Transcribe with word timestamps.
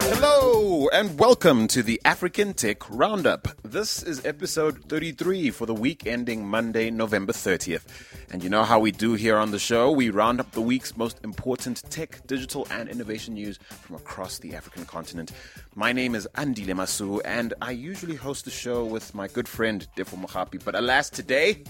Hello 0.00 0.88
and 0.92 1.18
welcome 1.18 1.66
to 1.68 1.82
the 1.82 2.00
African 2.04 2.52
Tech 2.54 2.88
Roundup. 2.90 3.48
This 3.62 4.02
is 4.02 4.24
episode 4.26 4.84
33 4.88 5.50
for 5.50 5.66
the 5.66 5.74
week 5.74 6.06
ending 6.06 6.46
Monday, 6.46 6.90
November 6.90 7.32
30th. 7.32 7.84
And 8.30 8.42
you 8.44 8.50
know 8.50 8.64
how 8.64 8.80
we 8.80 8.92
do 8.92 9.14
here 9.14 9.36
on 9.36 9.50
the 9.50 9.58
show? 9.58 9.90
We 9.90 10.10
round 10.10 10.40
up 10.40 10.50
the 10.52 10.60
week's 10.60 10.96
most 10.96 11.20
important 11.24 11.82
tech, 11.90 12.26
digital, 12.26 12.66
and 12.70 12.88
innovation 12.88 13.34
news 13.34 13.58
from 13.68 13.96
across 13.96 14.38
the 14.38 14.54
African 14.54 14.84
continent. 14.84 15.32
My 15.76 15.92
name 15.92 16.16
is 16.16 16.26
Andile 16.34 16.74
Masuku, 16.74 17.20
and 17.24 17.54
I 17.62 17.70
usually 17.70 18.16
host 18.16 18.44
the 18.44 18.50
show 18.50 18.84
with 18.84 19.14
my 19.14 19.28
good 19.28 19.46
friend 19.46 19.86
Defo 19.96 20.20
Mohapi. 20.20 20.62
But 20.64 20.74
alas, 20.74 21.08
today. 21.10 21.62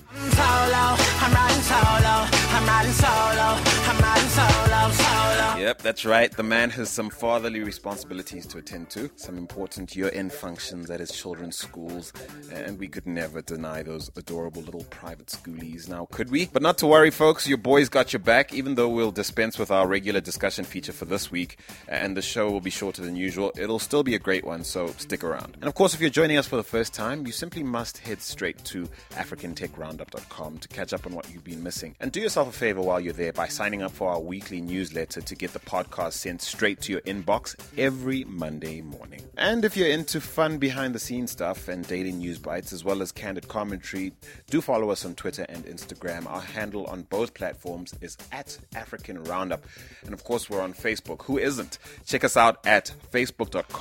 Yep, 5.61 5.83
that's 5.83 6.07
right. 6.07 6.33
The 6.33 6.43
man 6.43 6.71
has 6.71 6.89
some 6.89 7.11
fatherly 7.11 7.63
responsibilities 7.63 8.47
to 8.47 8.57
attend 8.59 8.89
to, 8.91 9.11
some 9.17 9.37
important 9.37 9.95
year 9.95 10.11
end 10.15 10.33
functions 10.33 10.91
at 10.91 11.01
his 11.01 11.11
children's 11.11 11.57
schools, 11.57 12.15
and 12.51 12.79
we 12.79 12.89
could 12.89 13.07
never 13.07 13.43
deny 13.43 13.83
those 13.83 14.11
adorable 14.17 14.63
little 14.63 14.85
private 14.85 15.27
schoolies 15.27 15.91
now, 15.91 16.07
could 16.11 16.31
we? 16.31 16.47
But 16.47 16.63
not 16.63 16.79
to 16.79 16.87
worry, 16.87 17.11
folks, 17.11 17.47
your 17.47 17.59
boys 17.59 17.91
got 17.91 18.15
your 18.15 18.21
back, 18.21 18.55
even 18.55 18.77
though 18.77 18.89
we'll 18.89 19.13
dispense 19.13 19.59
with 19.59 19.71
our 19.71 19.87
regular 19.87 20.21
discussion 20.21 20.65
feature 20.65 20.93
for 20.93 21.05
this 21.05 21.31
week, 21.31 21.59
and 21.87 22.17
the 22.17 22.23
show 22.23 22.51
will 22.51 22.63
be 22.63 22.71
shorter 22.71 23.03
than 23.03 23.15
usual. 23.15 23.53
It'll 23.59 23.79
still 23.91 24.05
be 24.05 24.15
a 24.15 24.21
great 24.21 24.45
one, 24.45 24.63
so 24.63 24.87
stick 24.99 25.25
around. 25.25 25.57
And 25.61 25.65
of 25.65 25.75
course, 25.75 25.95
if 25.95 26.01
you're 26.01 26.11
joining 26.11 26.37
us 26.37 26.47
for 26.47 26.55
the 26.55 26.63
first 26.63 26.95
time, 26.95 27.27
you 27.27 27.33
simply 27.33 27.65
must 27.65 27.99
head 27.99 28.23
straight 28.23 28.65
to 28.67 28.89
AfricanTechRoundup.com 29.15 30.59
to 30.59 30.69
catch 30.69 30.93
up 30.93 31.07
on 31.07 31.13
what 31.13 31.29
you've 31.29 31.43
been 31.43 31.61
missing. 31.61 31.97
And 31.99 32.13
do 32.13 32.21
yourself 32.21 32.47
a 32.49 32.53
favor 32.53 32.81
while 32.81 33.01
you're 33.01 33.13
there 33.13 33.33
by 33.33 33.49
signing 33.49 33.83
up 33.83 33.91
for 33.91 34.09
our 34.09 34.21
weekly 34.21 34.61
newsletter 34.61 35.21
to 35.21 35.35
get 35.35 35.53
the 35.53 35.59
podcast 35.59 36.13
sent 36.13 36.41
straight 36.41 36.81
to 36.83 36.93
your 36.93 37.01
inbox 37.01 37.57
every 37.77 38.23
Monday 38.23 38.81
morning. 38.81 39.23
And 39.37 39.65
if 39.65 39.77
you're 39.77 39.89
into 39.91 40.21
fun 40.21 40.59
behind 40.59 40.95
the 40.95 41.01
scenes 41.01 41.33
stuff 41.33 41.67
and 41.67 41.85
daily 41.85 42.13
news 42.13 42.39
bites, 42.39 42.73
as 42.73 42.85
well 42.85 43.03
as 43.03 43.11
candid 43.11 43.49
commentary, 43.49 44.13
do 44.51 44.61
follow 44.61 44.91
us 44.91 45.05
on 45.05 45.17
Twitter 45.17 45.47
and 45.49 45.65
Instagram. 45.67 46.27
Our 46.27 46.43
handle 46.43 46.87
on 46.87 47.03
both 47.03 47.35
platforms 47.35 47.93
is 48.01 48.17
at 48.31 48.57
African 48.77 49.25
Roundup. 49.25 49.65
And 50.05 50.15
of 50.15 50.23
course, 50.23 50.49
we're 50.49 50.63
on 50.63 50.75
Facebook. 50.75 51.25
Who 51.25 51.39
isn't? 51.39 51.81
Check 52.07 52.23
us 52.23 52.37
out 52.37 52.65
at 52.65 52.93
facebook.com 53.11 53.80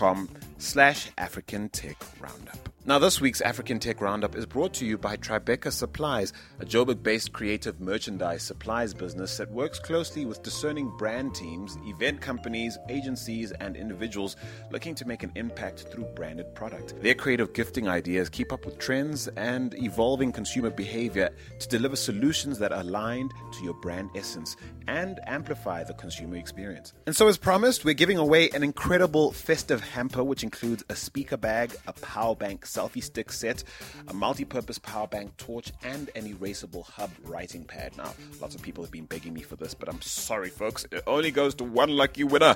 slash 0.57 1.09
African 1.17 1.69
Tech 1.69 1.97
Roundup. 2.19 2.68
Now, 2.89 2.97
this 2.97 3.21
week's 3.21 3.41
African 3.41 3.77
Tech 3.77 4.01
Roundup 4.01 4.35
is 4.35 4.47
brought 4.47 4.73
to 4.73 4.83
you 4.83 4.97
by 4.97 5.15
Tribeca 5.15 5.71
Supplies, 5.71 6.33
a 6.59 6.65
Joburg 6.65 7.03
based 7.03 7.33
creative 7.33 7.79
merchandise 7.79 8.41
supplies 8.41 8.95
business 8.95 9.37
that 9.37 9.51
works 9.51 9.77
closely 9.77 10.25
with 10.25 10.41
discerning 10.41 10.91
brand 10.97 11.35
teams, 11.35 11.77
event 11.85 12.19
companies, 12.19 12.79
agencies, 12.89 13.51
and 13.51 13.75
individuals 13.75 14.37
looking 14.71 14.95
to 14.95 15.05
make 15.05 15.21
an 15.21 15.31
impact 15.35 15.85
through 15.91 16.05
branded 16.15 16.55
product. 16.55 16.99
Their 17.03 17.13
creative 17.13 17.53
gifting 17.53 17.87
ideas 17.87 18.27
keep 18.27 18.51
up 18.51 18.65
with 18.65 18.79
trends 18.79 19.27
and 19.37 19.75
evolving 19.83 20.31
consumer 20.31 20.71
behavior 20.71 21.29
to 21.59 21.67
deliver 21.67 21.95
solutions 21.95 22.57
that 22.57 22.71
are 22.71 22.81
aligned 22.81 23.31
to 23.51 23.63
your 23.63 23.75
brand 23.75 24.09
essence 24.15 24.57
and 24.87 25.19
amplify 25.27 25.83
the 25.83 25.93
consumer 25.93 26.37
experience. 26.37 26.93
And 27.05 27.15
so, 27.15 27.27
as 27.27 27.37
promised, 27.37 27.85
we're 27.85 27.93
giving 27.93 28.17
away 28.17 28.49
an 28.49 28.63
incredible 28.63 29.31
festive 29.31 29.81
hamper, 29.81 30.23
which 30.23 30.41
includes 30.41 30.83
a 30.89 30.95
speaker 30.95 31.37
bag, 31.37 31.75
a 31.85 31.93
power 31.93 32.35
bank 32.35 32.65
selfie 32.79 33.03
stick 33.03 33.31
set, 33.31 33.63
a 34.07 34.13
multi 34.13 34.45
purpose 34.45 34.79
power 34.79 35.07
bank 35.07 35.35
torch, 35.37 35.71
and 35.83 36.09
an 36.15 36.33
erasable 36.33 36.85
hub 36.85 37.11
writing 37.23 37.65
pad. 37.65 37.95
Now, 37.97 38.13
lots 38.41 38.55
of 38.55 38.61
people 38.61 38.83
have 38.83 38.91
been 38.91 39.05
begging 39.05 39.33
me 39.33 39.41
for 39.41 39.55
this, 39.55 39.73
but 39.73 39.89
I'm 39.89 40.01
sorry, 40.01 40.49
folks. 40.49 40.85
It 40.91 41.03
only 41.05 41.31
goes 41.31 41.55
to 41.55 41.63
one 41.63 41.89
lucky 41.89 42.23
winner. 42.23 42.55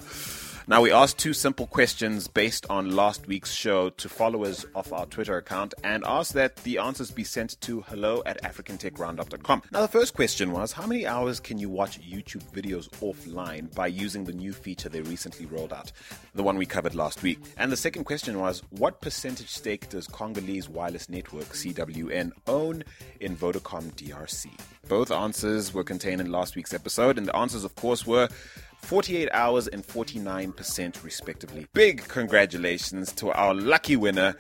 Now, 0.66 0.82
we 0.82 0.94
asked 0.94 1.18
two 1.18 1.34
simple 1.34 1.68
questions 1.68 2.30
based 2.30 2.66
on 2.70 2.96
last 2.96 3.28
week's 3.28 3.52
show 3.52 3.90
to 3.90 4.08
followers 4.08 4.66
of 4.76 4.94
our 4.94 5.06
Twitter 5.08 5.36
account 5.36 5.74
and 5.84 6.06
asked 6.06 6.34
that 6.34 6.56
the 6.58 6.78
answers 6.78 7.12
be 7.12 7.26
sent 7.26 7.60
to 7.62 7.82
hello 7.82 8.24
at 8.26 8.42
africantechroundup.com. 8.44 9.64
Now, 9.74 9.82
the 9.82 9.90
first 9.90 10.14
question 10.14 10.54
was 10.54 10.72
How 10.72 10.88
many 10.88 11.06
hours 11.06 11.42
can 11.42 11.58
you 11.58 11.70
watch 11.70 12.00
YouTube 12.00 12.44
videos 12.54 12.90
offline 13.02 13.76
by 13.76 13.88
using 13.88 14.24
the 14.24 14.32
new 14.32 14.54
feature 14.54 14.88
they 14.88 15.02
recently 15.02 15.48
rolled 15.48 15.74
out? 15.74 15.92
The 16.34 16.44
one 16.44 16.58
we 16.58 16.66
covered 16.66 16.96
last 16.96 17.24
week. 17.24 17.40
And 17.58 17.70
the 17.70 17.78
second 17.78 18.06
question 18.06 18.40
was 18.40 18.64
What 18.70 19.02
percentage 19.02 19.50
stake 19.50 19.90
does 19.90 20.08
Congolese 20.14 20.70
Wireless 20.70 21.10
Network, 21.10 21.48
CWN, 21.48 22.32
own 22.48 22.84
in 23.20 23.36
Vodacom 23.36 23.92
DRC? 23.96 24.48
Both 24.88 25.12
answers 25.12 25.74
were 25.74 25.84
contained 25.84 26.22
in 26.22 26.32
last 26.32 26.56
week's 26.56 26.74
episode, 26.74 27.18
and 27.18 27.28
the 27.28 27.36
answers, 27.36 27.66
of 27.66 27.76
course, 27.76 28.08
were 28.08 28.30
48 28.78 29.30
hours 29.34 29.68
and 29.68 29.86
49% 29.86 31.04
respectively. 31.04 31.68
Big 31.74 32.08
congratulations 32.08 33.12
to 33.14 33.32
our 33.32 33.54
lucky 33.54 33.96
winner, 33.96 34.36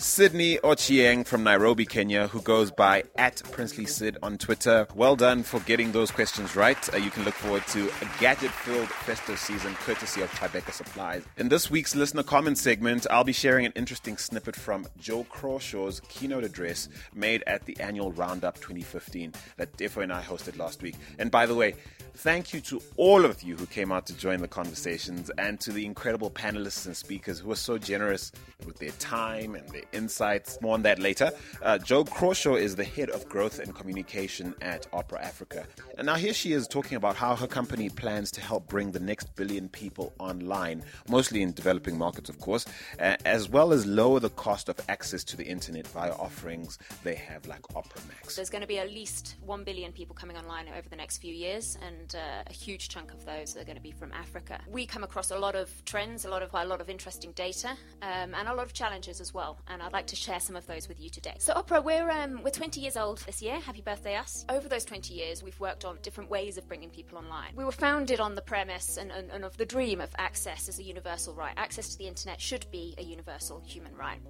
Sydney 0.00 0.56
Ochieng 0.64 1.26
from 1.26 1.44
Nairobi, 1.44 1.84
Kenya, 1.84 2.26
who 2.26 2.40
goes 2.40 2.70
by 2.70 3.04
at 3.16 3.42
Princely 3.52 3.84
Sid 3.84 4.16
on 4.22 4.38
Twitter. 4.38 4.88
Well 4.94 5.14
done 5.14 5.42
for 5.42 5.60
getting 5.60 5.92
those 5.92 6.10
questions 6.10 6.56
right. 6.56 6.94
Uh, 6.94 6.96
you 6.96 7.10
can 7.10 7.22
look 7.22 7.34
forward 7.34 7.66
to 7.68 7.86
a 7.86 8.08
gadget 8.18 8.50
filled 8.50 8.88
festive 8.88 9.38
season 9.38 9.74
courtesy 9.74 10.22
of 10.22 10.30
Tribeca 10.30 10.72
Supplies. 10.72 11.22
In 11.36 11.50
this 11.50 11.70
week's 11.70 11.94
listener 11.94 12.22
comment 12.22 12.56
segment, 12.56 13.06
I'll 13.10 13.24
be 13.24 13.34
sharing 13.34 13.66
an 13.66 13.72
interesting 13.76 14.16
snippet 14.16 14.56
from 14.56 14.86
Joe 14.98 15.24
Crawshaw's 15.24 16.00
keynote 16.08 16.44
address 16.44 16.88
made 17.14 17.44
at 17.46 17.66
the 17.66 17.78
annual 17.78 18.10
Roundup 18.10 18.54
2015 18.56 19.34
that 19.58 19.76
Defo 19.76 20.02
and 20.02 20.14
I 20.14 20.22
hosted 20.22 20.56
last 20.56 20.80
week. 20.80 20.94
And 21.18 21.30
by 21.30 21.44
the 21.44 21.54
way, 21.54 21.74
thank 22.14 22.54
you 22.54 22.62
to 22.62 22.82
all 22.96 23.26
of 23.26 23.42
you 23.42 23.54
who 23.54 23.66
came 23.66 23.92
out 23.92 24.06
to 24.06 24.14
join 24.14 24.40
the 24.40 24.48
conversations 24.48 25.30
and 25.36 25.60
to 25.60 25.72
the 25.72 25.84
incredible 25.84 26.30
panelists 26.30 26.86
and 26.86 26.96
speakers 26.96 27.40
who 27.40 27.48
were 27.48 27.54
so 27.54 27.76
generous 27.76 28.32
with 28.64 28.78
their 28.78 28.90
time 28.92 29.54
and 29.54 29.68
their 29.68 29.82
insights. 29.92 30.60
More 30.60 30.74
on 30.74 30.82
that 30.82 30.98
later. 30.98 31.32
Uh, 31.62 31.78
Joe 31.78 32.04
Crawshaw 32.04 32.54
is 32.54 32.76
the 32.76 32.84
head 32.84 33.10
of 33.10 33.28
growth 33.28 33.58
and 33.58 33.74
communication 33.74 34.54
at 34.60 34.86
Opera 34.92 35.22
Africa. 35.22 35.66
And 35.98 36.06
now 36.06 36.14
here 36.14 36.34
she 36.34 36.52
is 36.52 36.66
talking 36.66 36.96
about 36.96 37.16
how 37.16 37.36
her 37.36 37.46
company 37.46 37.88
plans 37.88 38.30
to 38.32 38.40
help 38.40 38.68
bring 38.68 38.92
the 38.92 39.00
next 39.00 39.34
billion 39.36 39.68
people 39.68 40.12
online, 40.18 40.82
mostly 41.08 41.42
in 41.42 41.52
developing 41.52 41.98
markets, 41.98 42.28
of 42.28 42.38
course, 42.38 42.66
uh, 42.98 43.16
as 43.24 43.48
well 43.48 43.72
as 43.72 43.86
lower 43.86 44.20
the 44.20 44.30
cost 44.30 44.68
of 44.68 44.80
access 44.88 45.24
to 45.24 45.36
the 45.36 45.44
internet 45.44 45.86
via 45.88 46.12
offerings 46.12 46.78
they 47.04 47.14
have 47.14 47.46
like 47.46 47.60
Opera 47.74 48.00
Max. 48.08 48.36
There's 48.36 48.50
going 48.50 48.62
to 48.62 48.68
be 48.68 48.78
at 48.78 48.90
least 48.90 49.36
1 49.44 49.64
billion 49.64 49.92
people 49.92 50.14
coming 50.14 50.36
online 50.36 50.68
over 50.68 50.88
the 50.88 50.96
next 50.96 51.18
few 51.18 51.34
years, 51.34 51.78
and 51.86 52.14
uh, 52.14 52.42
a 52.46 52.52
huge 52.52 52.88
chunk 52.88 53.12
of 53.12 53.24
those 53.24 53.56
are 53.56 53.64
going 53.64 53.76
to 53.76 53.82
be 53.82 53.90
from 53.90 54.12
Africa. 54.12 54.60
We 54.68 54.86
come 54.86 55.04
across 55.04 55.30
a 55.30 55.38
lot 55.38 55.54
of 55.54 55.70
trends, 55.84 56.24
a 56.24 56.30
lot 56.30 56.42
of 56.42 56.50
a 56.52 56.64
lot 56.64 56.80
of 56.80 56.88
interesting 56.88 57.32
data, 57.32 57.70
um, 58.02 58.34
and 58.34 58.48
a 58.48 58.54
lot 58.54 58.66
of 58.66 58.72
challenges 58.72 59.20
as 59.20 59.32
well. 59.32 59.58
And 59.68 59.79
I'd 59.82 59.92
like 59.92 60.06
to 60.08 60.16
share 60.16 60.40
some 60.40 60.56
of 60.56 60.66
those 60.66 60.88
with 60.88 61.00
you 61.00 61.10
today. 61.10 61.34
So, 61.38 61.52
Opera, 61.54 61.80
we're 61.80 62.10
um, 62.10 62.42
we're 62.42 62.50
20 62.50 62.80
years 62.80 62.96
old 62.96 63.18
this 63.18 63.42
year. 63.42 63.58
Happy 63.60 63.80
birthday, 63.80 64.16
us! 64.16 64.44
Over 64.48 64.68
those 64.68 64.84
20 64.84 65.14
years, 65.14 65.42
we've 65.42 65.58
worked 65.60 65.84
on 65.84 65.98
different 66.02 66.30
ways 66.30 66.58
of 66.58 66.66
bringing 66.68 66.90
people 66.90 67.18
online. 67.18 67.52
We 67.54 67.64
were 67.64 67.72
founded 67.72 68.20
on 68.20 68.34
the 68.34 68.42
premise 68.42 68.96
and, 68.96 69.10
and, 69.10 69.30
and 69.30 69.44
of 69.44 69.56
the 69.56 69.66
dream 69.66 70.00
of 70.00 70.10
access 70.18 70.68
as 70.68 70.78
a 70.78 70.82
universal 70.82 71.34
right. 71.34 71.54
Access 71.56 71.90
to 71.90 71.98
the 71.98 72.06
internet 72.06 72.40
should 72.40 72.66
be 72.70 72.94
a 72.98 73.02
universal 73.02 73.62
human 73.66 73.94
right. 73.94 74.20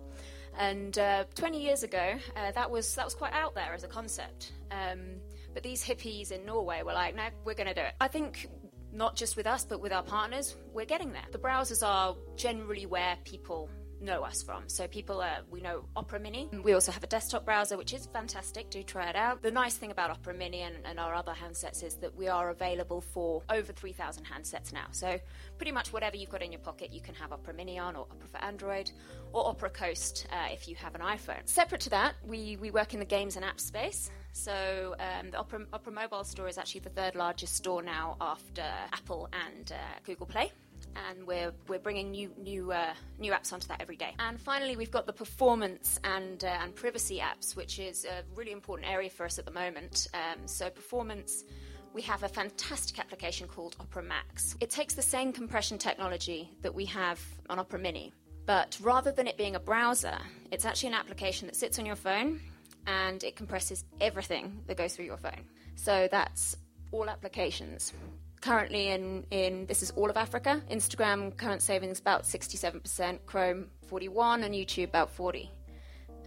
And 0.58 0.98
uh, 0.98 1.24
20 1.34 1.60
years 1.62 1.82
ago, 1.82 2.14
uh, 2.36 2.52
that 2.52 2.70
was 2.70 2.94
that 2.94 3.04
was 3.04 3.14
quite 3.14 3.32
out 3.32 3.54
there 3.54 3.72
as 3.74 3.84
a 3.84 3.88
concept. 3.88 4.52
Um, 4.70 5.20
but 5.52 5.62
these 5.62 5.84
hippies 5.84 6.30
in 6.30 6.44
Norway 6.44 6.82
were 6.82 6.92
like, 6.92 7.14
no, 7.16 7.24
we're 7.44 7.54
going 7.54 7.68
to 7.68 7.74
do 7.74 7.80
it. 7.80 7.94
I 8.00 8.08
think 8.08 8.48
not 8.92 9.16
just 9.16 9.36
with 9.36 9.46
us, 9.46 9.64
but 9.64 9.80
with 9.80 9.92
our 9.92 10.02
partners, 10.02 10.56
we're 10.72 10.84
getting 10.84 11.12
there. 11.12 11.24
The 11.32 11.38
browsers 11.38 11.86
are 11.86 12.16
generally 12.36 12.86
where 12.86 13.16
people 13.24 13.70
know 14.00 14.22
us 14.22 14.42
from. 14.42 14.68
So 14.68 14.86
people, 14.86 15.20
uh, 15.20 15.38
we 15.50 15.60
know 15.60 15.84
Opera 15.96 16.20
Mini. 16.20 16.48
We 16.62 16.72
also 16.72 16.92
have 16.92 17.04
a 17.04 17.06
desktop 17.06 17.44
browser, 17.44 17.76
which 17.76 17.92
is 17.92 18.06
fantastic. 18.06 18.70
Do 18.70 18.82
try 18.82 19.08
it 19.08 19.16
out. 19.16 19.42
The 19.42 19.50
nice 19.50 19.76
thing 19.76 19.90
about 19.90 20.10
Opera 20.10 20.34
Mini 20.34 20.62
and, 20.62 20.76
and 20.84 20.98
our 20.98 21.14
other 21.14 21.32
handsets 21.32 21.82
is 21.84 21.96
that 21.96 22.14
we 22.16 22.28
are 22.28 22.50
available 22.50 23.00
for 23.00 23.42
over 23.50 23.72
3,000 23.72 24.24
handsets 24.24 24.72
now. 24.72 24.86
So 24.90 25.18
pretty 25.58 25.72
much 25.72 25.92
whatever 25.92 26.16
you've 26.16 26.30
got 26.30 26.42
in 26.42 26.52
your 26.52 26.60
pocket, 26.60 26.92
you 26.92 27.00
can 27.00 27.14
have 27.14 27.32
Opera 27.32 27.54
Mini 27.54 27.78
on, 27.78 27.96
or 27.96 28.06
Opera 28.10 28.28
for 28.28 28.44
Android, 28.44 28.90
or 29.32 29.46
Opera 29.48 29.70
Coast 29.70 30.26
uh, 30.32 30.48
if 30.50 30.68
you 30.68 30.74
have 30.76 30.94
an 30.94 31.00
iPhone. 31.00 31.46
Separate 31.46 31.80
to 31.82 31.90
that, 31.90 32.14
we, 32.26 32.56
we 32.56 32.70
work 32.70 32.94
in 32.94 33.00
the 33.00 33.06
games 33.06 33.36
and 33.36 33.44
app 33.44 33.60
space. 33.60 34.10
So 34.32 34.94
um, 34.98 35.30
the 35.30 35.38
Opera, 35.38 35.66
Opera 35.72 35.92
Mobile 35.92 36.24
store 36.24 36.48
is 36.48 36.58
actually 36.58 36.80
the 36.82 36.90
third 36.90 37.14
largest 37.14 37.54
store 37.54 37.82
now 37.82 38.16
after 38.20 38.64
Apple 38.92 39.28
and 39.32 39.72
uh, 39.72 39.76
Google 40.04 40.26
Play 40.26 40.52
and 41.08 41.26
we're 41.26 41.52
we're 41.68 41.78
bringing 41.78 42.10
new 42.10 42.30
new 42.38 42.72
uh, 42.72 42.94
new 43.18 43.32
apps 43.32 43.52
onto 43.52 43.68
that 43.68 43.80
every 43.80 43.96
day. 43.96 44.14
And 44.18 44.40
finally, 44.40 44.76
we've 44.76 44.90
got 44.90 45.06
the 45.06 45.12
performance 45.12 45.98
and 46.04 46.42
uh, 46.44 46.58
and 46.62 46.74
privacy 46.74 47.18
apps, 47.18 47.56
which 47.56 47.78
is 47.78 48.04
a 48.04 48.22
really 48.34 48.52
important 48.52 48.90
area 48.90 49.10
for 49.10 49.24
us 49.24 49.38
at 49.38 49.44
the 49.44 49.52
moment. 49.52 50.08
Um, 50.14 50.46
so 50.46 50.70
performance. 50.70 51.44
We 51.92 52.02
have 52.02 52.22
a 52.22 52.28
fantastic 52.28 53.00
application 53.00 53.48
called 53.48 53.74
Opera 53.80 54.04
Max. 54.04 54.56
It 54.60 54.70
takes 54.70 54.94
the 54.94 55.02
same 55.02 55.32
compression 55.32 55.76
technology 55.76 56.48
that 56.62 56.72
we 56.72 56.84
have 56.84 57.20
on 57.48 57.58
Opera 57.58 57.80
Mini, 57.80 58.12
but 58.46 58.78
rather 58.80 59.10
than 59.10 59.26
it 59.26 59.36
being 59.36 59.56
a 59.56 59.60
browser, 59.60 60.16
it's 60.52 60.64
actually 60.64 60.90
an 60.90 60.94
application 60.94 61.48
that 61.48 61.56
sits 61.56 61.80
on 61.80 61.86
your 61.86 61.96
phone 61.96 62.40
and 62.86 63.24
it 63.24 63.36
compresses 63.36 63.84
everything 64.00 64.62
that 64.66 64.76
goes 64.76 64.94
through 64.94 65.06
your 65.06 65.16
phone. 65.16 65.44
So 65.74 66.08
that's 66.10 66.56
all 66.92 67.08
applications. 67.08 67.92
Currently, 68.40 68.88
in, 68.88 69.24
in 69.30 69.66
this 69.66 69.82
is 69.82 69.90
all 69.92 70.08
of 70.08 70.16
Africa. 70.16 70.62
Instagram 70.70 71.36
current 71.36 71.60
savings 71.60 72.00
about 72.00 72.22
67%, 72.22 73.18
Chrome 73.26 73.66
41, 73.86 74.44
and 74.44 74.54
YouTube 74.54 74.84
about 74.84 75.10
40. 75.10 75.50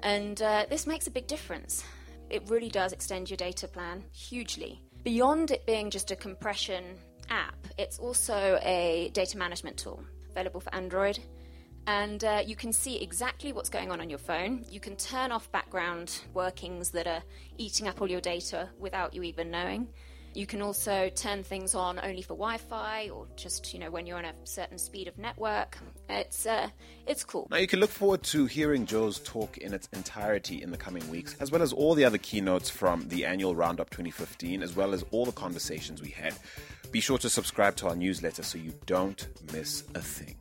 And 0.04 0.40
uh, 0.42 0.66
this 0.70 0.86
makes 0.86 1.08
a 1.08 1.12
big 1.12 1.26
difference. 1.26 1.84
It 2.30 2.44
really 2.50 2.70
does 2.70 2.94
extend 2.94 3.30
your 3.30 3.38
data 3.38 3.68
plan 3.68 4.04
hugely. 4.12 4.82
Beyond 5.04 5.52
it 5.52 5.66
being 5.66 5.90
just 5.90 6.12
a 6.12 6.16
compression 6.16 6.84
app, 7.30 7.56
it's 7.78 7.98
also 7.98 8.60
a 8.62 9.10
data 9.14 9.38
management 9.38 9.78
tool 9.78 10.04
available 10.30 10.60
for 10.60 10.74
Android. 10.76 11.18
And 11.88 12.24
uh, 12.24 12.44
you 12.46 12.56
can 12.56 12.72
see 12.72 13.02
exactly 13.02 13.54
what's 13.54 13.70
going 13.70 13.92
on 13.92 14.00
on 14.00 14.10
your 14.10 14.20
phone. 14.20 14.64
You 14.70 14.80
can 14.80 14.96
turn 14.96 15.32
off 15.32 15.52
background 15.52 16.22
workings 16.34 16.92
that 16.92 17.08
are 17.08 17.24
eating 17.58 17.88
up 17.88 18.02
all 18.02 18.10
your 18.10 18.22
data 18.22 18.70
without 18.80 19.14
you 19.14 19.24
even 19.24 19.50
knowing. 19.52 19.90
You 20.34 20.48
can 20.48 20.62
also 20.64 21.10
turn 21.10 21.44
things 21.44 21.76
on 21.76 22.00
only 22.02 22.24
for 22.24 22.34
Wi-Fi 22.34 23.10
or 23.10 23.28
just 23.36 23.72
you 23.74 23.80
know 23.80 23.92
when 23.92 24.08
you're 24.08 24.18
on 24.18 24.26
a 24.26 24.34
certain 24.46 24.80
speed 24.80 25.08
of 25.08 25.18
network. 25.18 25.78
It's 26.10 26.46
uh, 26.46 26.70
it's 27.06 27.24
cool. 27.24 27.48
Now 27.52 27.58
you 27.58 27.68
can 27.68 27.80
look 27.80 27.92
forward 27.92 28.24
to 28.24 28.48
hearing 28.48 28.86
Joe's 28.86 29.20
talk 29.20 29.60
in 29.60 29.74
its 29.74 29.88
entirety 29.94 30.64
in 30.64 30.72
the 30.72 30.78
coming 30.78 31.08
weeks, 31.10 31.36
as 31.40 31.52
well 31.52 31.62
as 31.62 31.72
all 31.72 31.94
the 31.94 32.06
other 32.06 32.18
keynotes 32.18 32.70
from 32.70 33.08
the 33.10 33.26
annual 33.26 33.56
Roundup 33.56 33.92
2015, 33.92 34.64
as 34.64 34.76
well 34.76 34.94
as 34.94 35.04
all 35.12 35.26
the 35.26 35.32
conversations 35.32 36.02
we 36.02 36.10
had. 36.10 36.34
Be 36.92 37.00
sure 37.00 37.18
to 37.20 37.30
subscribe 37.30 37.76
to 37.78 37.88
our 37.90 37.96
newsletter 37.96 38.44
so 38.44 38.58
you 38.58 38.74
don't 38.86 39.28
miss 39.52 39.84
a 39.94 40.02
thing. 40.02 40.36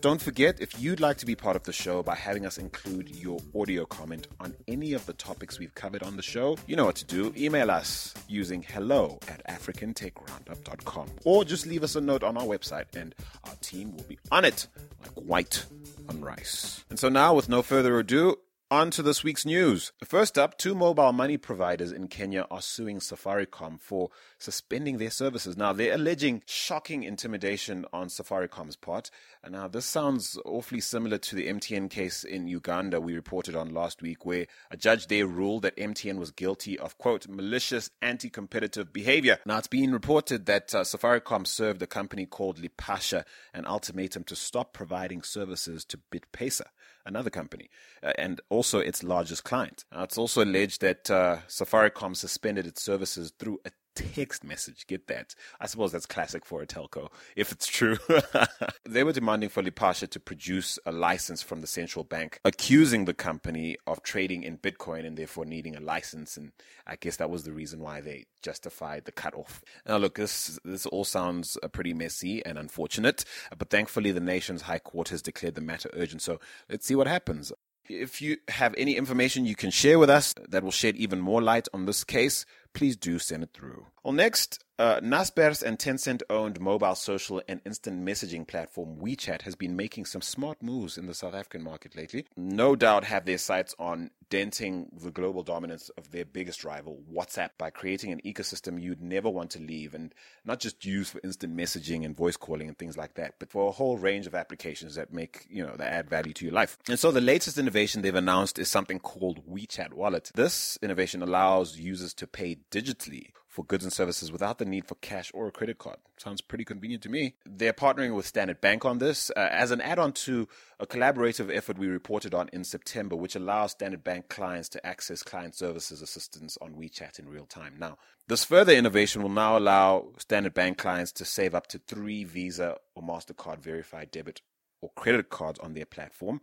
Don't 0.00 0.20
forget, 0.20 0.60
if 0.60 0.78
you'd 0.80 1.00
like 1.00 1.16
to 1.18 1.26
be 1.26 1.34
part 1.34 1.56
of 1.56 1.64
the 1.64 1.72
show 1.72 2.02
by 2.02 2.14
having 2.14 2.46
us 2.46 2.58
include 2.58 3.08
your 3.16 3.40
audio 3.58 3.84
comment 3.86 4.28
on 4.38 4.54
any 4.68 4.92
of 4.92 5.04
the 5.06 5.14
topics 5.14 5.58
we've 5.58 5.74
covered 5.74 6.02
on 6.02 6.16
the 6.16 6.22
show, 6.22 6.56
you 6.66 6.76
know 6.76 6.84
what 6.84 6.96
to 6.96 7.04
do. 7.04 7.32
Email 7.36 7.70
us 7.70 8.14
using 8.28 8.62
hello 8.62 9.18
at 9.26 9.44
africantechroundup.com 9.46 11.08
or 11.24 11.44
just 11.44 11.66
leave 11.66 11.82
us 11.82 11.96
a 11.96 12.00
note 12.00 12.22
on 12.22 12.36
our 12.36 12.44
website 12.44 12.94
and 12.94 13.14
our 13.44 13.54
team 13.62 13.96
will 13.96 14.04
be 14.04 14.18
on 14.30 14.44
it 14.44 14.68
like 15.02 15.12
white 15.12 15.64
on 16.08 16.20
rice. 16.20 16.84
And 16.90 16.98
so 16.98 17.08
now, 17.08 17.34
with 17.34 17.48
no 17.48 17.62
further 17.62 17.98
ado, 17.98 18.36
on 18.68 18.90
to 18.90 19.00
this 19.00 19.22
week's 19.22 19.46
news. 19.46 19.92
First 20.04 20.36
up, 20.36 20.58
two 20.58 20.74
mobile 20.74 21.12
money 21.12 21.36
providers 21.36 21.92
in 21.92 22.08
Kenya 22.08 22.46
are 22.50 22.60
suing 22.60 22.98
Safaricom 22.98 23.80
for 23.80 24.10
suspending 24.38 24.98
their 24.98 25.10
services. 25.10 25.56
Now, 25.56 25.72
they're 25.72 25.94
alleging 25.94 26.42
shocking 26.46 27.04
intimidation 27.04 27.86
on 27.92 28.08
Safaricom's 28.08 28.74
part. 28.74 29.10
And 29.44 29.52
now, 29.52 29.68
this 29.68 29.86
sounds 29.86 30.36
awfully 30.44 30.80
similar 30.80 31.18
to 31.18 31.36
the 31.36 31.46
MTN 31.46 31.90
case 31.90 32.24
in 32.24 32.48
Uganda 32.48 33.00
we 33.00 33.14
reported 33.14 33.54
on 33.54 33.72
last 33.72 34.02
week, 34.02 34.26
where 34.26 34.46
a 34.70 34.76
judge 34.76 35.06
there 35.06 35.28
ruled 35.28 35.62
that 35.62 35.76
MTN 35.76 36.18
was 36.18 36.32
guilty 36.32 36.76
of, 36.76 36.98
quote, 36.98 37.28
malicious 37.28 37.90
anti 38.02 38.30
competitive 38.30 38.92
behavior. 38.92 39.38
Now, 39.46 39.58
it's 39.58 39.68
been 39.68 39.92
reported 39.92 40.46
that 40.46 40.74
uh, 40.74 40.80
Safaricom 40.80 41.46
served 41.46 41.82
a 41.82 41.86
company 41.86 42.26
called 42.26 42.60
Lipisha 42.60 43.24
an 43.54 43.64
ultimatum 43.64 44.24
to 44.24 44.34
stop 44.34 44.72
providing 44.72 45.22
services 45.22 45.84
to 45.84 46.00
BitPesa 46.10 46.66
another 47.06 47.30
company, 47.30 47.70
uh, 48.02 48.12
and 48.18 48.40
also 48.50 48.78
its 48.78 49.02
largest 49.02 49.44
client. 49.44 49.84
Now, 49.92 50.02
it's 50.02 50.18
also 50.18 50.42
alleged 50.44 50.80
that 50.82 51.10
uh, 51.10 51.38
Safaricom 51.48 52.16
suspended 52.16 52.66
its 52.66 52.82
services 52.82 53.32
through 53.38 53.60
a 53.64 53.70
text 53.96 54.44
message. 54.44 54.86
Get 54.86 55.06
that? 55.08 55.34
I 55.60 55.66
suppose 55.66 55.92
that's 55.92 56.06
classic 56.06 56.44
for 56.44 56.62
a 56.62 56.66
telco, 56.66 57.08
if 57.34 57.50
it's 57.50 57.66
true. 57.66 57.98
they 58.84 59.02
were 59.02 59.12
demanding 59.12 59.48
for 59.48 59.62
Lipisha 59.62 60.08
to 60.08 60.20
produce 60.20 60.78
a 60.86 60.92
license 60.92 61.42
from 61.42 61.60
the 61.60 61.66
central 61.66 62.04
bank, 62.04 62.40
accusing 62.44 63.04
the 63.04 63.14
company 63.14 63.76
of 63.86 64.02
trading 64.02 64.42
in 64.42 64.58
Bitcoin 64.58 65.06
and 65.06 65.16
therefore 65.16 65.44
needing 65.44 65.76
a 65.76 65.80
license. 65.80 66.36
And 66.36 66.52
I 66.86 66.96
guess 66.96 67.16
that 67.16 67.30
was 67.30 67.44
the 67.44 67.52
reason 67.52 67.80
why 67.80 68.00
they 68.00 68.26
justified 68.42 69.04
the 69.04 69.12
cutoff. 69.12 69.62
Now, 69.86 69.96
look, 69.96 70.16
this 70.16 70.58
this 70.64 70.86
all 70.86 71.04
sounds 71.04 71.58
uh, 71.62 71.68
pretty 71.68 71.94
messy 71.94 72.44
and 72.44 72.58
unfortunate, 72.58 73.24
but 73.56 73.70
thankfully 73.70 74.12
the 74.12 74.20
nation's 74.20 74.62
high 74.62 74.78
court 74.78 75.08
has 75.08 75.22
declared 75.22 75.54
the 75.54 75.60
matter 75.60 75.90
urgent. 75.94 76.22
So 76.22 76.38
let's 76.68 76.86
see 76.86 76.94
what 76.94 77.06
happens. 77.06 77.52
If 77.88 78.20
you 78.20 78.38
have 78.48 78.74
any 78.76 78.96
information 78.96 79.46
you 79.46 79.54
can 79.54 79.70
share 79.70 79.98
with 79.98 80.10
us 80.10 80.34
that 80.48 80.64
will 80.64 80.72
shed 80.72 80.96
even 80.96 81.20
more 81.20 81.40
light 81.40 81.68
on 81.72 81.86
this 81.86 82.02
case, 82.02 82.44
please 82.76 82.94
do 82.94 83.18
send 83.18 83.42
it 83.42 83.48
through. 83.54 83.86
Well, 84.06 84.12
next, 84.12 84.64
uh, 84.78 85.00
and 85.02 85.10
Tencent 85.10 86.22
owned 86.30 86.60
mobile 86.60 86.94
social 86.94 87.42
and 87.48 87.60
instant 87.66 88.06
messaging 88.06 88.46
platform 88.46 88.98
WeChat 89.00 89.42
has 89.42 89.56
been 89.56 89.74
making 89.74 90.04
some 90.04 90.22
smart 90.22 90.62
moves 90.62 90.96
in 90.96 91.06
the 91.06 91.12
South 91.12 91.34
African 91.34 91.64
market 91.64 91.96
lately. 91.96 92.24
No 92.36 92.76
doubt 92.76 93.02
have 93.02 93.24
their 93.24 93.36
sights 93.36 93.74
on 93.80 94.12
denting 94.30 94.92
the 94.96 95.10
global 95.10 95.42
dominance 95.42 95.88
of 95.98 96.12
their 96.12 96.24
biggest 96.24 96.62
rival, 96.62 97.02
WhatsApp, 97.12 97.50
by 97.58 97.70
creating 97.70 98.12
an 98.12 98.20
ecosystem 98.24 98.80
you'd 98.80 99.02
never 99.02 99.28
want 99.28 99.50
to 99.50 99.60
leave 99.60 99.92
and 99.92 100.14
not 100.44 100.60
just 100.60 100.84
use 100.84 101.10
for 101.10 101.20
instant 101.24 101.56
messaging 101.56 102.04
and 102.04 102.16
voice 102.16 102.36
calling 102.36 102.68
and 102.68 102.78
things 102.78 102.96
like 102.96 103.14
that, 103.14 103.34
but 103.40 103.50
for 103.50 103.68
a 103.68 103.72
whole 103.72 103.98
range 103.98 104.28
of 104.28 104.36
applications 104.36 104.94
that 104.94 105.12
make, 105.12 105.48
you 105.50 105.66
know, 105.66 105.74
that 105.76 105.92
add 105.92 106.08
value 106.08 106.32
to 106.32 106.44
your 106.44 106.54
life. 106.54 106.78
And 106.88 106.96
so 106.96 107.10
the 107.10 107.20
latest 107.20 107.58
innovation 107.58 108.02
they've 108.02 108.14
announced 108.14 108.56
is 108.60 108.70
something 108.70 109.00
called 109.00 109.44
WeChat 109.50 109.94
Wallet. 109.94 110.30
This 110.36 110.78
innovation 110.80 111.24
allows 111.24 111.76
users 111.76 112.14
to 112.14 112.28
pay 112.28 112.58
digitally 112.70 113.30
for 113.56 113.64
goods 113.64 113.84
and 113.84 113.92
services 113.92 114.30
without 114.30 114.58
the 114.58 114.66
need 114.66 114.84
for 114.84 114.96
cash 114.96 115.30
or 115.32 115.48
a 115.48 115.50
credit 115.50 115.78
card. 115.78 115.96
Sounds 116.18 116.42
pretty 116.42 116.62
convenient 116.62 117.02
to 117.02 117.08
me. 117.08 117.36
They're 117.46 117.72
partnering 117.72 118.14
with 118.14 118.26
Standard 118.26 118.60
Bank 118.60 118.84
on 118.84 118.98
this 118.98 119.30
uh, 119.34 119.48
as 119.50 119.70
an 119.70 119.80
add 119.80 119.98
on 119.98 120.12
to 120.12 120.46
a 120.78 120.86
collaborative 120.86 121.50
effort 121.50 121.78
we 121.78 121.86
reported 121.86 122.34
on 122.34 122.50
in 122.52 122.64
September, 122.64 123.16
which 123.16 123.34
allows 123.34 123.70
Standard 123.70 124.04
Bank 124.04 124.28
clients 124.28 124.68
to 124.68 124.86
access 124.86 125.22
client 125.22 125.54
services 125.54 126.02
assistance 126.02 126.58
on 126.60 126.74
WeChat 126.74 127.18
in 127.18 127.30
real 127.30 127.46
time. 127.46 127.76
Now, 127.78 127.96
this 128.28 128.44
further 128.44 128.74
innovation 128.74 129.22
will 129.22 129.30
now 129.30 129.56
allow 129.56 130.08
Standard 130.18 130.52
Bank 130.52 130.76
clients 130.76 131.12
to 131.12 131.24
save 131.24 131.54
up 131.54 131.66
to 131.68 131.78
three 131.78 132.24
Visa 132.24 132.76
or 132.94 133.02
MasterCard 133.02 133.60
verified 133.60 134.10
debit 134.10 134.42
or 134.82 134.90
credit 134.96 135.30
cards 135.30 135.58
on 135.60 135.72
their 135.72 135.86
platform. 135.86 136.42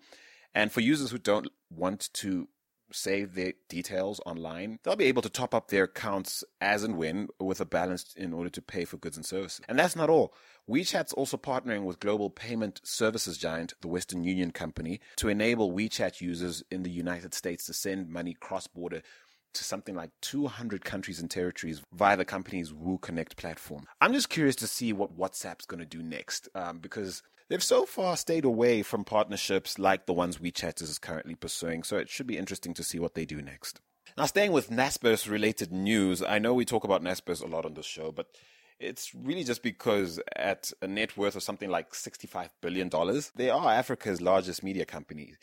And 0.55 0.71
for 0.71 0.81
users 0.81 1.11
who 1.11 1.19
don't 1.19 1.47
want 1.69 2.09
to 2.13 2.47
save 2.91 3.33
the 3.33 3.55
details 3.69 4.19
online, 4.25 4.79
they'll 4.83 4.95
be 4.95 5.05
able 5.05 5.21
to 5.21 5.29
top 5.29 5.53
up 5.53 5.69
their 5.69 5.85
accounts 5.85 6.43
as 6.61 6.83
and 6.83 6.97
when 6.97 7.27
with 7.39 7.59
a 7.61 7.65
balance 7.65 8.13
in 8.15 8.33
order 8.33 8.49
to 8.49 8.61
pay 8.61 8.85
for 8.85 8.97
goods 8.97 9.17
and 9.17 9.25
services. 9.25 9.61
And 9.67 9.79
that's 9.79 9.95
not 9.95 10.09
all. 10.09 10.33
WeChat's 10.69 11.13
also 11.13 11.37
partnering 11.37 11.83
with 11.83 11.99
global 11.99 12.29
payment 12.29 12.79
services 12.83 13.37
giant, 13.37 13.73
the 13.81 13.87
Western 13.87 14.23
Union 14.23 14.51
Company, 14.51 15.01
to 15.17 15.29
enable 15.29 15.71
WeChat 15.71 16.21
users 16.21 16.63
in 16.71 16.83
the 16.83 16.91
United 16.91 17.33
States 17.33 17.65
to 17.65 17.73
send 17.73 18.09
money 18.09 18.33
cross 18.33 18.67
border 18.67 19.01
to 19.53 19.63
something 19.63 19.95
like 19.95 20.09
200 20.21 20.83
countries 20.83 21.19
and 21.19 21.29
territories 21.29 21.81
via 21.93 22.17
the 22.17 22.25
company's 22.25 22.73
WU 22.73 22.97
Connect 22.97 23.37
platform. 23.37 23.85
I'm 24.01 24.13
just 24.13 24.29
curious 24.29 24.55
to 24.57 24.67
see 24.67 24.93
what 24.93 25.17
WhatsApp's 25.17 25.65
going 25.65 25.79
to 25.79 25.85
do 25.85 26.01
next 26.01 26.49
um, 26.55 26.79
because 26.79 27.21
They've 27.53 27.61
so 27.61 27.85
far 27.85 28.17
stayed 28.17 28.45
away 28.45 28.81
from 28.81 29.03
partnerships 29.03 29.77
like 29.77 30.07
the 30.07 30.13
ones 30.13 30.39
WeChat 30.39 30.81
is 30.81 30.97
currently 30.97 31.35
pursuing, 31.35 31.83
so 31.83 31.97
it 31.97 32.09
should 32.09 32.25
be 32.25 32.39
interesting 32.39 32.73
to 32.73 32.83
see 32.83 32.97
what 32.97 33.13
they 33.13 33.25
do 33.25 33.43
next. 33.43 33.79
Now, 34.17 34.25
staying 34.25 34.53
with 34.53 34.71
Naspers 34.71 35.29
related 35.29 35.71
news, 35.71 36.23
I 36.23 36.39
know 36.39 36.55
we 36.55 36.65
talk 36.65 36.83
about 36.83 37.03
Naspers 37.03 37.43
a 37.43 37.45
lot 37.45 37.63
on 37.63 37.75
this 37.75 37.85
show, 37.85 38.11
but 38.11 38.25
it's 38.79 39.13
really 39.13 39.43
just 39.43 39.61
because 39.61 40.19
at 40.35 40.71
a 40.81 40.87
net 40.87 41.15
worth 41.15 41.35
of 41.35 41.43
something 41.43 41.69
like 41.69 41.91
$65 41.91 42.49
billion, 42.59 42.89
they 43.35 43.51
are 43.51 43.71
Africa's 43.71 44.19
largest 44.19 44.63
media 44.63 44.85
company. 44.85 45.35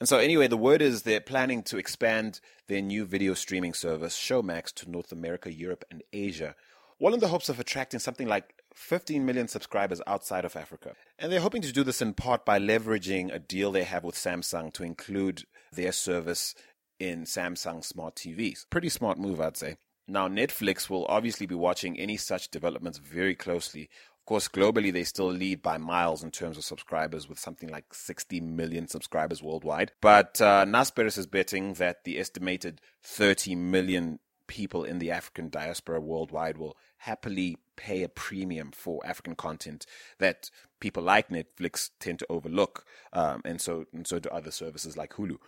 And 0.00 0.08
so, 0.08 0.18
anyway, 0.18 0.48
the 0.48 0.56
word 0.56 0.82
is 0.82 1.02
they're 1.02 1.20
planning 1.20 1.62
to 1.62 1.78
expand 1.78 2.40
their 2.66 2.82
new 2.82 3.04
video 3.04 3.34
streaming 3.34 3.72
service, 3.72 4.18
Showmax, 4.18 4.74
to 4.74 4.90
North 4.90 5.12
America, 5.12 5.52
Europe, 5.52 5.84
and 5.92 6.02
Asia, 6.12 6.56
all 6.98 7.14
in 7.14 7.20
the 7.20 7.28
hopes 7.28 7.48
of 7.48 7.60
attracting 7.60 8.00
something 8.00 8.26
like 8.26 8.52
15 8.76 9.24
million 9.24 9.48
subscribers 9.48 10.02
outside 10.06 10.44
of 10.44 10.54
Africa. 10.54 10.92
And 11.18 11.32
they're 11.32 11.40
hoping 11.40 11.62
to 11.62 11.72
do 11.72 11.82
this 11.82 12.02
in 12.02 12.12
part 12.12 12.44
by 12.44 12.58
leveraging 12.58 13.34
a 13.34 13.38
deal 13.38 13.72
they 13.72 13.84
have 13.84 14.04
with 14.04 14.14
Samsung 14.14 14.72
to 14.74 14.84
include 14.84 15.44
their 15.72 15.92
service 15.92 16.54
in 17.00 17.24
Samsung 17.24 17.82
smart 17.82 18.16
TVs. 18.16 18.66
Pretty 18.70 18.90
smart 18.90 19.18
move, 19.18 19.40
I'd 19.40 19.56
say. 19.56 19.76
Now, 20.06 20.28
Netflix 20.28 20.88
will 20.88 21.06
obviously 21.08 21.46
be 21.46 21.54
watching 21.54 21.98
any 21.98 22.16
such 22.16 22.50
developments 22.50 22.98
very 22.98 23.34
closely. 23.34 23.88
Of 24.20 24.26
course, 24.26 24.46
globally, 24.46 24.92
they 24.92 25.04
still 25.04 25.30
lead 25.30 25.62
by 25.62 25.78
miles 25.78 26.22
in 26.22 26.30
terms 26.30 26.58
of 26.58 26.64
subscribers 26.64 27.28
with 27.28 27.38
something 27.38 27.68
like 27.68 27.94
60 27.94 28.40
million 28.40 28.88
subscribers 28.88 29.42
worldwide. 29.42 29.92
But 30.02 30.40
uh, 30.40 30.64
Naspers 30.64 31.16
is 31.16 31.26
betting 31.26 31.74
that 31.74 32.04
the 32.04 32.18
estimated 32.18 32.80
30 33.02 33.56
million 33.56 34.18
people 34.46 34.84
in 34.84 34.98
the 34.98 35.10
African 35.10 35.48
diaspora 35.48 36.00
worldwide 36.00 36.58
will 36.58 36.76
happily 36.98 37.58
pay 37.76 38.02
a 38.02 38.08
premium 38.08 38.70
for 38.72 39.00
African 39.04 39.34
content 39.34 39.86
that 40.18 40.50
people 40.80 41.02
like 41.02 41.28
Netflix 41.28 41.90
tend 42.00 42.18
to 42.20 42.26
overlook, 42.28 42.84
um, 43.12 43.42
and 43.44 43.60
so 43.60 43.86
and 43.92 44.06
so 44.06 44.18
do 44.18 44.28
other 44.30 44.50
services 44.50 44.96
like 44.96 45.14
Hulu. 45.14 45.38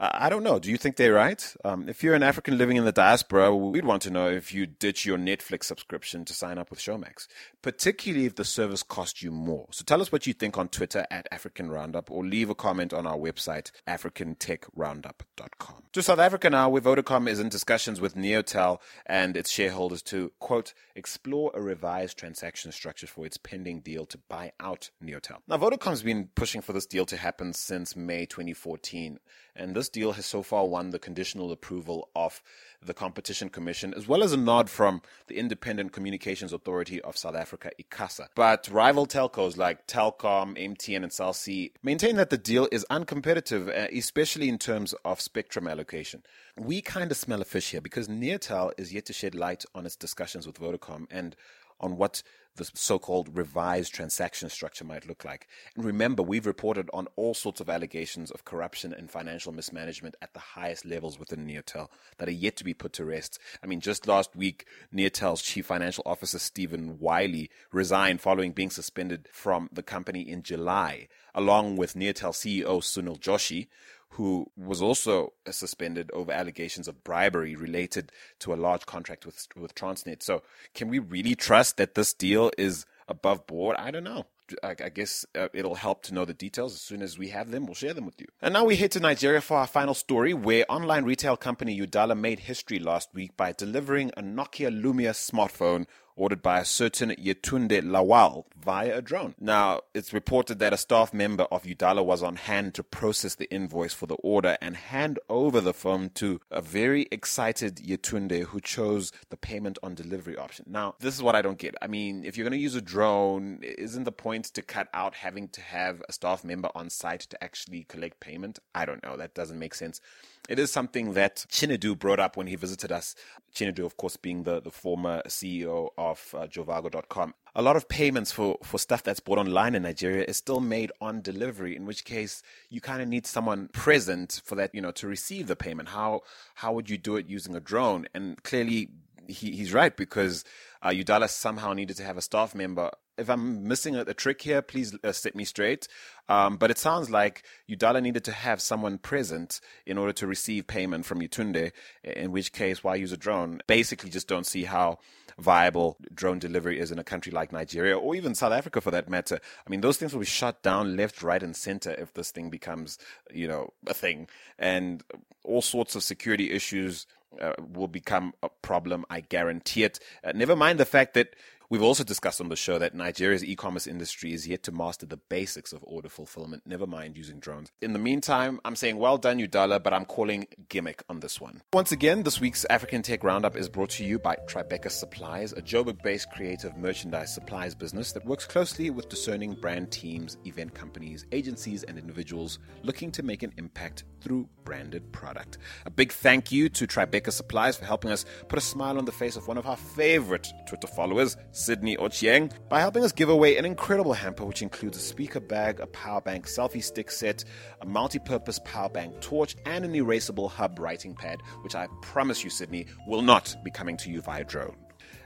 I 0.00 0.28
don't 0.28 0.44
know. 0.44 0.60
Do 0.60 0.70
you 0.70 0.76
think 0.76 0.94
they're 0.94 1.12
right? 1.12 1.54
Um, 1.64 1.88
if 1.88 2.04
you're 2.04 2.14
an 2.14 2.22
African 2.22 2.56
living 2.56 2.76
in 2.76 2.84
the 2.84 2.92
diaspora, 2.92 3.54
we'd 3.54 3.84
want 3.84 4.02
to 4.02 4.10
know 4.10 4.28
if 4.28 4.54
you 4.54 4.64
ditch 4.64 5.04
your 5.04 5.18
Netflix 5.18 5.64
subscription 5.64 6.24
to 6.26 6.32
sign 6.32 6.56
up 6.56 6.70
with 6.70 6.78
Showmax, 6.78 7.26
particularly 7.62 8.24
if 8.26 8.36
the 8.36 8.44
service 8.44 8.84
costs 8.84 9.24
you 9.24 9.32
more. 9.32 9.66
So 9.72 9.82
tell 9.84 10.00
us 10.00 10.12
what 10.12 10.24
you 10.24 10.34
think 10.34 10.56
on 10.56 10.68
Twitter 10.68 11.04
at 11.10 11.26
African 11.32 11.68
Roundup 11.68 12.12
or 12.12 12.24
leave 12.24 12.48
a 12.48 12.54
comment 12.54 12.94
on 12.94 13.08
our 13.08 13.16
website, 13.16 13.72
africantechroundup.com. 13.88 15.82
To 15.92 16.02
South 16.02 16.20
Africa 16.20 16.48
now, 16.48 16.68
where 16.68 16.82
Vodacom 16.82 17.28
is 17.28 17.40
in 17.40 17.48
discussions 17.48 18.00
with 18.00 18.14
Neotel 18.14 18.78
and 19.04 19.36
its 19.36 19.50
shareholders 19.50 20.02
to, 20.02 20.30
quote, 20.38 20.74
explore 20.94 21.50
a 21.54 21.60
revised 21.60 22.16
transaction 22.16 22.70
structure 22.70 23.08
for 23.08 23.26
its 23.26 23.36
pending 23.36 23.80
deal 23.80 24.06
to 24.06 24.18
buy 24.28 24.52
out 24.60 24.90
Neotel. 25.02 25.38
Now, 25.48 25.56
Vodacom's 25.56 26.04
been 26.04 26.28
pushing 26.36 26.60
for 26.60 26.72
this 26.72 26.86
deal 26.86 27.06
to 27.06 27.16
happen 27.16 27.52
since 27.52 27.96
May 27.96 28.26
2014 28.26 29.18
and 29.58 29.74
this 29.74 29.87
deal 29.88 30.12
has 30.12 30.26
so 30.26 30.42
far 30.42 30.66
won 30.66 30.90
the 30.90 30.98
conditional 30.98 31.52
approval 31.52 32.08
of 32.14 32.42
the 32.82 32.94
Competition 32.94 33.48
Commission, 33.48 33.92
as 33.94 34.06
well 34.06 34.22
as 34.22 34.32
a 34.32 34.36
nod 34.36 34.70
from 34.70 35.02
the 35.26 35.36
Independent 35.36 35.92
Communications 35.92 36.52
Authority 36.52 37.00
of 37.00 37.16
South 37.16 37.34
Africa, 37.34 37.70
ICASA. 37.80 38.28
But 38.34 38.68
rival 38.70 39.06
telcos 39.06 39.56
like 39.56 39.86
Telkom, 39.86 40.56
MTN, 40.56 41.02
and 41.02 41.12
Cell 41.12 41.32
C 41.32 41.72
maintain 41.82 42.16
that 42.16 42.30
the 42.30 42.38
deal 42.38 42.68
is 42.70 42.86
uncompetitive, 42.90 43.68
uh, 43.68 43.88
especially 43.96 44.48
in 44.48 44.58
terms 44.58 44.94
of 45.04 45.20
spectrum 45.20 45.66
allocation. 45.66 46.22
We 46.56 46.80
kind 46.80 47.10
of 47.10 47.16
smell 47.16 47.42
a 47.42 47.44
fish 47.44 47.70
here 47.72 47.80
because 47.80 48.08
Neotel 48.08 48.72
is 48.78 48.92
yet 48.92 49.06
to 49.06 49.12
shed 49.12 49.34
light 49.34 49.64
on 49.74 49.86
its 49.86 49.96
discussions 49.96 50.46
with 50.46 50.60
Vodacom 50.60 51.06
and 51.10 51.34
on 51.80 51.96
what 51.96 52.22
the 52.58 52.70
so-called 52.74 53.34
revised 53.34 53.94
transaction 53.94 54.50
structure 54.50 54.84
might 54.84 55.08
look 55.08 55.24
like. 55.24 55.48
And 55.74 55.84
remember, 55.84 56.22
we've 56.22 56.46
reported 56.46 56.90
on 56.92 57.08
all 57.16 57.32
sorts 57.32 57.60
of 57.60 57.70
allegations 57.70 58.30
of 58.30 58.44
corruption 58.44 58.92
and 58.92 59.10
financial 59.10 59.52
mismanagement 59.52 60.16
at 60.20 60.34
the 60.34 60.40
highest 60.40 60.84
levels 60.84 61.18
within 61.18 61.46
Neotel 61.46 61.88
that 62.18 62.28
are 62.28 62.32
yet 62.32 62.56
to 62.56 62.64
be 62.64 62.74
put 62.74 62.92
to 62.94 63.04
rest. 63.04 63.38
I 63.62 63.66
mean, 63.66 63.80
just 63.80 64.06
last 64.06 64.36
week, 64.36 64.66
Neotel's 64.94 65.40
chief 65.40 65.66
financial 65.66 66.02
officer, 66.04 66.38
Stephen 66.38 66.98
Wiley, 66.98 67.50
resigned 67.72 68.20
following 68.20 68.52
being 68.52 68.70
suspended 68.70 69.28
from 69.32 69.70
the 69.72 69.82
company 69.82 70.28
in 70.28 70.42
July, 70.42 71.08
along 71.34 71.76
with 71.76 71.94
Neotel 71.94 72.32
CEO 72.32 72.82
Sunil 72.82 73.18
Joshi, 73.18 73.68
who 74.10 74.50
was 74.56 74.82
also 74.82 75.32
suspended 75.50 76.10
over 76.12 76.32
allegations 76.32 76.88
of 76.88 77.04
bribery 77.04 77.54
related 77.54 78.10
to 78.40 78.52
a 78.52 78.56
large 78.56 78.86
contract 78.86 79.26
with 79.26 79.46
with 79.56 79.74
Transnet. 79.74 80.22
So, 80.22 80.42
can 80.74 80.88
we 80.88 80.98
really 80.98 81.34
trust 81.34 81.76
that 81.76 81.94
this 81.94 82.12
deal 82.12 82.50
is 82.58 82.86
above 83.06 83.46
board? 83.46 83.76
I 83.76 83.90
don't 83.90 84.04
know. 84.04 84.26
I, 84.62 84.74
I 84.82 84.88
guess 84.88 85.26
uh, 85.34 85.48
it'll 85.52 85.74
help 85.74 86.02
to 86.04 86.14
know 86.14 86.24
the 86.24 86.34
details. 86.34 86.74
As 86.74 86.80
soon 86.80 87.02
as 87.02 87.18
we 87.18 87.28
have 87.28 87.50
them, 87.50 87.66
we'll 87.66 87.74
share 87.74 87.94
them 87.94 88.06
with 88.06 88.20
you. 88.20 88.26
And 88.40 88.54
now 88.54 88.64
we 88.64 88.76
head 88.76 88.92
to 88.92 89.00
Nigeria 89.00 89.40
for 89.40 89.58
our 89.58 89.66
final 89.66 89.94
story, 89.94 90.32
where 90.32 90.64
online 90.70 91.04
retail 91.04 91.36
company 91.36 91.78
Yudala 91.78 92.18
made 92.18 92.40
history 92.40 92.78
last 92.78 93.10
week 93.12 93.36
by 93.36 93.52
delivering 93.52 94.10
a 94.16 94.22
Nokia 94.22 94.70
Lumia 94.70 95.10
smartphone 95.10 95.86
ordered 96.18 96.42
by 96.42 96.58
a 96.58 96.64
certain 96.64 97.10
Yetunde 97.10 97.82
Lawal 97.82 98.44
via 98.60 98.98
a 98.98 99.02
drone. 99.02 99.34
Now, 99.40 99.80
it's 99.94 100.12
reported 100.12 100.58
that 100.58 100.72
a 100.72 100.76
staff 100.76 101.14
member 101.14 101.44
of 101.44 101.62
Yudala 101.62 102.04
was 102.04 102.22
on 102.22 102.36
hand 102.36 102.74
to 102.74 102.82
process 102.82 103.34
the 103.36 103.50
invoice 103.52 103.94
for 103.94 104.06
the 104.06 104.16
order 104.16 104.58
and 104.60 104.76
hand 104.76 105.18
over 105.28 105.60
the 105.60 105.72
phone 105.72 106.10
to 106.14 106.40
a 106.50 106.60
very 106.60 107.06
excited 107.10 107.76
Yetunde 107.76 108.44
who 108.44 108.60
chose 108.60 109.12
the 109.30 109.36
payment 109.36 109.78
on 109.82 109.94
delivery 109.94 110.36
option. 110.36 110.66
Now, 110.68 110.96
this 111.00 111.14
is 111.14 111.22
what 111.22 111.36
I 111.36 111.42
don't 111.42 111.58
get. 111.58 111.74
I 111.80 111.86
mean, 111.86 112.24
if 112.24 112.36
you're 112.36 112.44
going 112.44 112.58
to 112.58 112.62
use 112.62 112.74
a 112.74 112.82
drone, 112.82 113.60
isn't 113.62 114.04
the 114.04 114.12
point 114.12 114.46
to 114.46 114.62
cut 114.62 114.88
out 114.92 115.14
having 115.14 115.48
to 115.48 115.60
have 115.60 116.02
a 116.08 116.12
staff 116.12 116.44
member 116.44 116.70
on 116.74 116.90
site 116.90 117.20
to 117.20 117.42
actually 117.42 117.84
collect 117.84 118.20
payment? 118.20 118.58
I 118.74 118.84
don't 118.84 119.02
know. 119.02 119.16
That 119.16 119.34
doesn't 119.34 119.58
make 119.58 119.74
sense. 119.74 120.00
It 120.48 120.58
is 120.58 120.72
something 120.72 121.12
that 121.12 121.44
Chinedu 121.50 121.98
brought 121.98 122.18
up 122.18 122.36
when 122.36 122.46
he 122.46 122.56
visited 122.56 122.90
us. 122.90 123.14
Chinedu, 123.54 123.84
of 123.84 123.98
course, 123.98 124.16
being 124.16 124.44
the, 124.44 124.62
the 124.62 124.70
former 124.70 125.22
CEO 125.28 125.90
of 125.98 126.07
uh, 126.12 126.46
Jovago.com. 126.46 127.34
A 127.54 127.62
lot 127.62 127.76
of 127.76 127.88
payments 127.88 128.30
for, 128.30 128.58
for 128.62 128.78
stuff 128.78 129.02
that's 129.02 129.20
bought 129.20 129.38
online 129.38 129.74
in 129.74 129.82
Nigeria 129.82 130.24
is 130.24 130.36
still 130.36 130.60
made 130.60 130.92
on 131.00 131.20
delivery, 131.20 131.74
in 131.74 131.86
which 131.86 132.04
case 132.04 132.42
you 132.70 132.80
kind 132.80 133.02
of 133.02 133.08
need 133.08 133.26
someone 133.26 133.68
present 133.72 134.40
for 134.44 134.54
that, 134.54 134.74
you 134.74 134.80
know, 134.80 134.92
to 134.92 135.06
receive 135.06 135.46
the 135.46 135.56
payment. 135.56 135.88
How 135.90 136.22
how 136.54 136.72
would 136.72 136.88
you 136.88 136.98
do 136.98 137.16
it 137.16 137.26
using 137.28 137.54
a 137.56 137.60
drone? 137.60 138.06
And 138.14 138.42
clearly 138.42 138.90
he, 139.26 139.52
he's 139.52 139.72
right 139.72 139.96
because 139.96 140.44
uh, 140.82 140.88
Yudala 140.88 141.28
somehow 141.28 141.72
needed 141.72 141.96
to 141.98 142.04
have 142.04 142.16
a 142.16 142.22
staff 142.22 142.54
member. 142.54 142.90
If 143.18 143.28
I'm 143.28 143.66
missing 143.66 143.96
a, 143.96 144.02
a 144.02 144.14
trick 144.14 144.42
here, 144.42 144.62
please 144.62 144.96
uh, 145.02 145.12
set 145.12 145.34
me 145.34 145.44
straight. 145.44 145.88
Um, 146.28 146.56
but 146.56 146.70
it 146.70 146.78
sounds 146.78 147.10
like 147.10 147.42
Yudala 147.68 148.02
needed 148.02 148.24
to 148.24 148.32
have 148.32 148.60
someone 148.60 148.98
present 148.98 149.60
in 149.86 149.98
order 149.98 150.12
to 150.14 150.26
receive 150.26 150.66
payment 150.66 151.06
from 151.06 151.20
Yetunde, 151.20 151.72
in 152.04 152.32
which 152.32 152.52
case, 152.52 152.84
why 152.84 152.96
use 152.96 153.12
a 153.12 153.16
drone? 153.16 153.60
Basically, 153.66 154.10
just 154.10 154.28
don't 154.28 154.46
see 154.46 154.64
how 154.64 154.98
viable 155.38 155.96
drone 156.12 156.38
delivery 156.38 156.78
is 156.78 156.90
in 156.90 156.98
a 156.98 157.04
country 157.04 157.30
like 157.30 157.52
Nigeria 157.52 157.96
or 157.96 158.14
even 158.14 158.34
South 158.34 158.52
Africa 158.52 158.80
for 158.80 158.90
that 158.90 159.08
matter. 159.08 159.38
I 159.66 159.70
mean, 159.70 159.80
those 159.80 159.96
things 159.96 160.12
will 160.12 160.20
be 160.20 160.26
shut 160.26 160.62
down 160.62 160.96
left, 160.96 161.22
right, 161.22 161.42
and 161.42 161.56
center 161.56 161.92
if 161.92 162.12
this 162.14 162.30
thing 162.30 162.50
becomes, 162.50 162.98
you 163.32 163.48
know, 163.48 163.72
a 163.86 163.94
thing. 163.94 164.28
And 164.58 165.02
all 165.44 165.62
sorts 165.62 165.94
of 165.94 166.02
security 166.02 166.50
issues 166.50 167.06
uh, 167.40 167.52
will 167.58 167.88
become 167.88 168.34
a 168.42 168.48
problem. 168.62 169.04
I 169.08 169.20
guarantee 169.20 169.84
it. 169.84 170.00
Uh, 170.24 170.32
never 170.34 170.56
mind 170.56 170.80
the 170.80 170.84
fact 170.84 171.14
that 171.14 171.36
We've 171.70 171.82
also 171.82 172.02
discussed 172.02 172.40
on 172.40 172.48
the 172.48 172.56
show 172.56 172.78
that 172.78 172.94
Nigeria's 172.94 173.44
e-commerce 173.44 173.86
industry 173.86 174.32
is 174.32 174.48
yet 174.48 174.62
to 174.62 174.72
master 174.72 175.04
the 175.04 175.18
basics 175.18 175.74
of 175.74 175.84
order 175.84 176.08
fulfillment, 176.08 176.62
never 176.64 176.86
mind 176.86 177.14
using 177.14 177.40
drones. 177.40 177.70
In 177.82 177.92
the 177.92 177.98
meantime, 177.98 178.58
I'm 178.64 178.74
saying 178.74 178.96
well 178.96 179.18
done, 179.18 179.38
Yudala, 179.38 179.82
but 179.82 179.92
I'm 179.92 180.06
calling 180.06 180.46
gimmick 180.70 181.02
on 181.10 181.20
this 181.20 181.42
one. 181.42 181.60
Once 181.74 181.92
again, 181.92 182.22
this 182.22 182.40
week's 182.40 182.64
African 182.70 183.02
Tech 183.02 183.22
Roundup 183.22 183.54
is 183.54 183.68
brought 183.68 183.90
to 183.90 184.04
you 184.04 184.18
by 184.18 184.36
Tribeca 184.48 184.90
Supplies, 184.90 185.52
a 185.52 185.60
Joburg-based 185.60 186.30
creative 186.30 186.74
merchandise 186.78 187.34
supplies 187.34 187.74
business 187.74 188.12
that 188.12 188.24
works 188.24 188.46
closely 188.46 188.88
with 188.88 189.10
discerning 189.10 189.52
brand 189.52 189.90
teams, 189.90 190.38
event 190.46 190.72
companies, 190.72 191.26
agencies, 191.32 191.82
and 191.82 191.98
individuals 191.98 192.60
looking 192.82 193.12
to 193.12 193.22
make 193.22 193.42
an 193.42 193.52
impact 193.58 194.04
through 194.22 194.48
branded 194.64 195.12
product. 195.12 195.58
A 195.84 195.90
big 195.90 196.12
thank 196.12 196.50
you 196.50 196.70
to 196.70 196.86
Tribeca 196.86 197.30
Supplies 197.30 197.76
for 197.76 197.84
helping 197.84 198.10
us 198.10 198.24
put 198.48 198.58
a 198.58 198.62
smile 198.62 198.96
on 198.96 199.04
the 199.04 199.12
face 199.12 199.36
of 199.36 199.46
one 199.46 199.58
of 199.58 199.66
our 199.66 199.76
favorite 199.76 200.48
Twitter 200.66 200.86
followers, 200.86 201.36
Sydney 201.58 201.96
Ochieng, 201.96 202.52
by 202.68 202.78
helping 202.78 203.02
us 203.02 203.10
give 203.10 203.28
away 203.28 203.56
an 203.56 203.64
incredible 203.64 204.12
hamper 204.12 204.44
which 204.44 204.62
includes 204.62 204.96
a 204.96 205.00
speaker 205.00 205.40
bag, 205.40 205.80
a 205.80 205.88
power 205.88 206.20
bank 206.20 206.46
selfie 206.46 206.82
stick 206.82 207.10
set, 207.10 207.44
a 207.80 207.86
multi 207.86 208.20
purpose 208.20 208.60
power 208.64 208.88
bank 208.88 209.20
torch, 209.20 209.56
and 209.66 209.84
an 209.84 209.92
erasable 209.92 210.48
hub 210.48 210.78
writing 210.78 211.16
pad, 211.16 211.40
which 211.62 211.74
I 211.74 211.88
promise 212.00 212.44
you, 212.44 212.50
Sydney, 212.50 212.86
will 213.08 213.22
not 213.22 213.56
be 213.64 213.72
coming 213.72 213.96
to 213.98 214.10
you 214.10 214.22
via 214.22 214.44
drone. 214.44 214.76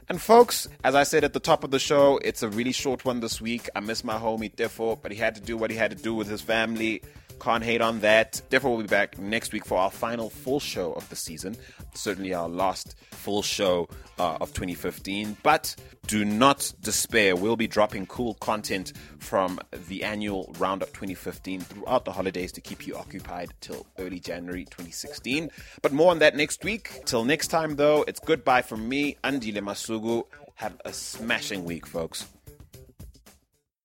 And 0.08 0.20
folks, 0.20 0.68
as 0.84 0.94
I 0.94 1.02
said 1.02 1.22
at 1.22 1.34
the 1.34 1.40
top 1.40 1.64
of 1.64 1.70
the 1.70 1.78
show, 1.78 2.18
it's 2.24 2.42
a 2.42 2.48
really 2.48 2.72
short 2.72 3.04
one 3.04 3.20
this 3.20 3.40
week. 3.40 3.68
I 3.76 3.80
miss 3.80 4.02
my 4.02 4.18
homie 4.18 4.54
Defo, 4.54 5.00
but 5.00 5.12
he 5.12 5.18
had 5.18 5.34
to 5.34 5.40
do 5.40 5.56
what 5.56 5.70
he 5.70 5.76
had 5.76 5.90
to 5.90 6.02
do 6.02 6.14
with 6.14 6.28
his 6.28 6.40
family. 6.40 7.02
Can't 7.42 7.64
hate 7.64 7.80
on 7.80 7.98
that. 8.00 8.40
Defo 8.50 8.64
will 8.64 8.82
be 8.82 8.86
back 8.86 9.18
next 9.18 9.52
week 9.52 9.64
for 9.64 9.76
our 9.76 9.90
final 9.90 10.30
full 10.30 10.60
show 10.60 10.92
of 10.92 11.08
the 11.08 11.16
season. 11.16 11.56
Certainly 11.92 12.32
our 12.34 12.48
last 12.48 12.94
full 13.10 13.42
show 13.42 13.88
uh, 14.20 14.36
of 14.40 14.52
2015. 14.52 15.36
But 15.42 15.74
do 16.06 16.24
not 16.24 16.72
despair. 16.82 17.34
We'll 17.34 17.56
be 17.56 17.66
dropping 17.66 18.06
cool 18.06 18.34
content 18.34 18.92
from 19.18 19.58
the 19.88 20.04
annual 20.04 20.54
Roundup 20.56 20.90
2015 20.90 21.62
throughout 21.62 22.04
the 22.04 22.12
holidays 22.12 22.52
to 22.52 22.60
keep 22.60 22.86
you 22.86 22.94
occupied 22.94 23.48
till 23.60 23.86
early 23.98 24.20
January 24.20 24.64
2016. 24.66 25.50
But 25.82 25.92
more 25.92 26.12
on 26.12 26.20
that 26.20 26.36
next 26.36 26.62
week. 26.62 27.02
Till 27.06 27.24
next 27.24 27.48
time, 27.48 27.74
though, 27.74 28.04
it's 28.06 28.20
goodbye 28.20 28.62
from 28.62 28.88
me, 28.88 29.16
Andile 29.24 29.62
Masuku. 29.62 30.26
Have 30.54 30.80
a 30.84 30.92
smashing 30.92 31.64
week, 31.64 31.88
folks. 31.88 32.28